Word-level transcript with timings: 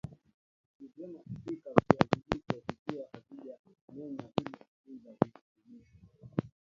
ni 0.79 0.87
nyema 0.97 1.19
kupika 1.19 1.69
viazi 1.69 2.23
lishe 2.33 2.63
vikiwa 2.67 3.07
havija 3.13 3.53
menywa 3.95 4.29
ili 4.37 4.51
kutunza 4.57 5.09
virutubisho 5.19 6.05